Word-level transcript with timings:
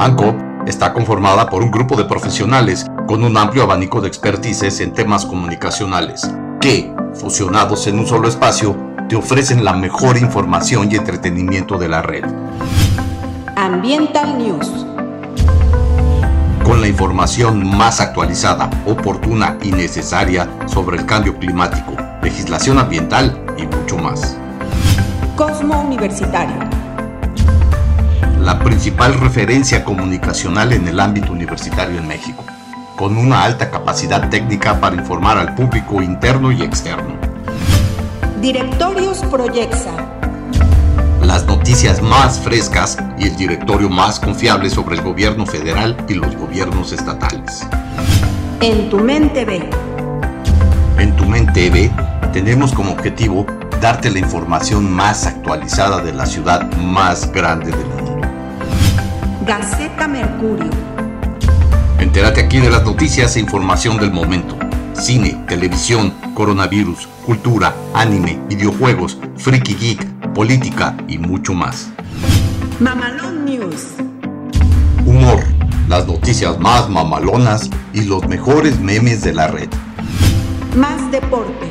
ANCOP 0.00 0.34
está 0.66 0.94
conformada 0.94 1.50
por 1.50 1.62
un 1.62 1.70
grupo 1.70 1.94
de 1.94 2.06
profesionales 2.06 2.86
con 3.06 3.22
un 3.22 3.36
amplio 3.36 3.64
abanico 3.64 4.00
de 4.00 4.08
expertices 4.08 4.80
en 4.80 4.94
temas 4.94 5.26
comunicacionales, 5.26 6.26
que, 6.58 6.90
fusionados 7.12 7.86
en 7.86 7.98
un 7.98 8.06
solo 8.06 8.26
espacio, 8.26 8.74
te 9.10 9.16
ofrecen 9.16 9.62
la 9.62 9.74
mejor 9.74 10.16
información 10.16 10.90
y 10.90 10.96
entretenimiento 10.96 11.76
de 11.76 11.88
la 11.88 12.00
red. 12.00 12.24
Ambiental 13.56 14.38
News. 14.38 14.86
Con 16.64 16.80
la 16.80 16.88
información 16.88 17.76
más 17.76 18.00
actualizada, 18.00 18.70
oportuna 18.86 19.58
y 19.62 19.70
necesaria 19.70 20.48
sobre 20.66 20.96
el 20.96 21.04
cambio 21.04 21.38
climático, 21.38 21.94
legislación 22.22 22.78
ambiental 22.78 23.38
y 23.58 23.66
mucho 23.66 23.98
más. 23.98 24.38
Cosmo 25.36 25.82
Universitario. 25.82 26.89
La 28.40 28.58
principal 28.58 29.20
referencia 29.20 29.84
comunicacional 29.84 30.72
en 30.72 30.88
el 30.88 30.98
ámbito 30.98 31.30
universitario 31.30 31.98
en 31.98 32.08
México, 32.08 32.42
con 32.96 33.18
una 33.18 33.44
alta 33.44 33.70
capacidad 33.70 34.30
técnica 34.30 34.80
para 34.80 34.96
informar 34.96 35.36
al 35.36 35.54
público 35.54 36.00
interno 36.00 36.50
y 36.50 36.62
externo. 36.62 37.16
Directorios 38.40 39.18
Proyecta. 39.30 39.92
Las 41.22 41.44
noticias 41.44 42.00
más 42.00 42.40
frescas 42.40 42.96
y 43.18 43.24
el 43.24 43.36
directorio 43.36 43.90
más 43.90 44.18
confiable 44.18 44.70
sobre 44.70 44.96
el 44.96 45.02
gobierno 45.02 45.44
federal 45.44 45.94
y 46.08 46.14
los 46.14 46.34
gobiernos 46.34 46.92
estatales. 46.92 47.68
En 48.62 48.88
tu 48.88 49.00
mente 49.00 49.44
ve. 49.44 49.68
En 50.98 51.14
tu 51.14 51.26
mente 51.26 51.68
ve 51.68 51.90
tenemos 52.32 52.72
como 52.72 52.92
objetivo 52.92 53.44
darte 53.82 54.10
la 54.10 54.18
información 54.18 54.90
más 54.90 55.26
actualizada 55.26 56.02
de 56.02 56.14
la 56.14 56.24
ciudad 56.24 56.72
más 56.76 57.30
grande 57.32 57.70
del 57.70 57.86
mundo. 57.86 58.09
Gaceta 59.46 60.06
Mercurio. 60.06 60.70
Entérate 61.98 62.42
aquí 62.42 62.60
de 62.60 62.68
las 62.68 62.84
noticias 62.84 63.36
e 63.36 63.40
información 63.40 63.96
del 63.96 64.12
momento. 64.12 64.58
Cine, 64.92 65.42
televisión, 65.48 66.12
coronavirus, 66.34 67.08
cultura, 67.24 67.74
anime, 67.94 68.38
videojuegos, 68.48 69.18
freaky 69.38 69.74
geek, 69.74 70.32
política 70.34 70.94
y 71.08 71.16
mucho 71.16 71.54
más. 71.54 71.88
Mamalón 72.80 73.46
News. 73.46 73.94
Humor, 75.06 75.42
las 75.88 76.06
noticias 76.06 76.58
más 76.58 76.90
mamalonas 76.90 77.70
y 77.94 78.02
los 78.02 78.28
mejores 78.28 78.78
memes 78.78 79.22
de 79.22 79.32
la 79.32 79.46
red. 79.48 79.70
Más 80.76 81.10
deporte 81.10 81.70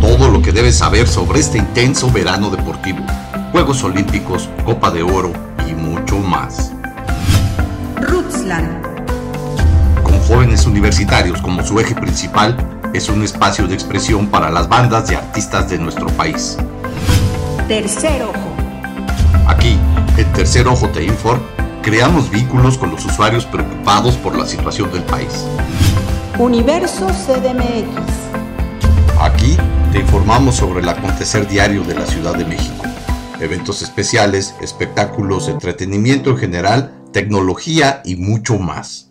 todo 0.00 0.28
lo 0.28 0.42
que 0.42 0.52
debes 0.52 0.76
saber 0.76 1.08
sobre 1.08 1.40
este 1.40 1.58
intenso 1.58 2.12
verano 2.12 2.50
deportivo, 2.50 2.98
Juegos 3.50 3.82
Olímpicos, 3.82 4.48
Copa 4.64 4.90
de 4.90 5.02
Oro 5.02 5.45
mucho 5.86 6.18
más. 6.18 6.72
Rootsland. 8.00 8.82
Con 10.02 10.18
jóvenes 10.20 10.66
universitarios 10.66 11.40
como 11.40 11.62
su 11.62 11.78
eje 11.78 11.94
principal, 11.94 12.56
es 12.92 13.08
un 13.08 13.22
espacio 13.22 13.66
de 13.66 13.74
expresión 13.74 14.26
para 14.26 14.50
las 14.50 14.68
bandas 14.68 15.10
y 15.10 15.14
artistas 15.14 15.70
de 15.70 15.78
nuestro 15.78 16.08
país. 16.08 16.56
Tercer 17.68 18.22
Ojo. 18.22 18.56
Aquí, 19.46 19.78
en 20.16 20.32
Tercer 20.32 20.66
Ojo 20.66 20.88
te 20.88 21.04
informa, 21.04 21.44
creamos 21.82 22.30
vínculos 22.30 22.76
con 22.78 22.90
los 22.90 23.04
usuarios 23.04 23.44
preocupados 23.44 24.16
por 24.16 24.36
la 24.36 24.46
situación 24.46 24.90
del 24.92 25.02
país. 25.04 25.44
Universo 26.38 27.06
CDMX. 27.06 27.86
Aquí 29.20 29.56
te 29.92 30.00
informamos 30.00 30.56
sobre 30.56 30.80
el 30.80 30.88
acontecer 30.88 31.46
diario 31.46 31.82
de 31.84 31.94
la 31.94 32.06
Ciudad 32.06 32.34
de 32.34 32.44
México. 32.44 32.84
Eventos 33.40 33.82
especiales, 33.82 34.54
espectáculos, 34.62 35.48
entretenimiento 35.48 36.30
en 36.30 36.36
general, 36.38 36.94
tecnología 37.12 38.00
y 38.04 38.16
mucho 38.16 38.58
más. 38.58 39.08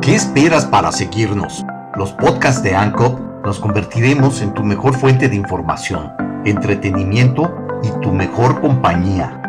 ¿Qué 0.00 0.14
esperas 0.14 0.64
para 0.64 0.90
seguirnos? 0.90 1.62
Los 1.94 2.12
podcasts 2.12 2.62
de 2.62 2.74
ANCOP 2.74 3.20
nos 3.44 3.60
convertiremos 3.60 4.40
en 4.40 4.54
tu 4.54 4.64
mejor 4.64 4.94
fuente 4.94 5.28
de 5.28 5.36
información, 5.36 6.10
entretenimiento 6.46 7.54
y 7.82 7.90
tu 8.00 8.10
mejor 8.10 8.60
compañía. 8.62 9.41